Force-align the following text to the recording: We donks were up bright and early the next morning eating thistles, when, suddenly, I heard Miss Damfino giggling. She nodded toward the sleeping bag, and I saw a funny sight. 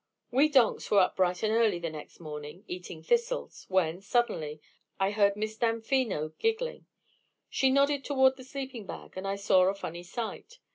We 0.31 0.49
donks 0.49 0.89
were 0.89 0.97
up 1.01 1.15
bright 1.15 1.43
and 1.43 1.53
early 1.53 1.77
the 1.77 1.91
next 1.91 2.19
morning 2.19 2.63
eating 2.67 3.03
thistles, 3.03 3.67
when, 3.69 4.01
suddenly, 4.01 4.59
I 4.99 5.11
heard 5.11 5.35
Miss 5.35 5.55
Damfino 5.55 6.29
giggling. 6.39 6.87
She 7.51 7.69
nodded 7.69 8.03
toward 8.03 8.35
the 8.35 8.43
sleeping 8.43 8.87
bag, 8.87 9.13
and 9.15 9.27
I 9.27 9.35
saw 9.35 9.61
a 9.65 9.75
funny 9.75 10.01
sight. 10.01 10.57